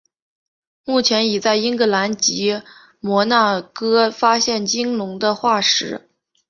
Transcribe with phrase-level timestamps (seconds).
[0.83, 2.63] 目前已在英格兰及
[2.99, 6.09] 摩纳哥发现鲸龙的化石。